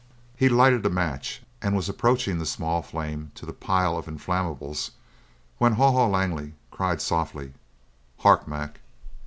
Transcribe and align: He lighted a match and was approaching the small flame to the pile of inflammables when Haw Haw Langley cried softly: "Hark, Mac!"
He 0.35 0.49
lighted 0.49 0.83
a 0.83 0.89
match 0.89 1.43
and 1.61 1.75
was 1.75 1.87
approaching 1.87 2.39
the 2.39 2.45
small 2.47 2.81
flame 2.81 3.31
to 3.35 3.45
the 3.45 3.53
pile 3.53 3.95
of 3.95 4.07
inflammables 4.07 4.89
when 5.59 5.73
Haw 5.73 5.91
Haw 5.91 6.07
Langley 6.07 6.55
cried 6.71 6.99
softly: 6.99 7.53
"Hark, 8.17 8.47
Mac!" 8.47 8.79